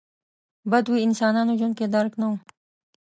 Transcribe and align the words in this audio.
بدوي 0.71 0.99
انسانانو 1.07 1.53
ژوند 1.59 1.73
کې 1.77 1.85
درک 1.93 2.13
نه 2.21 2.27
و. 2.29 2.33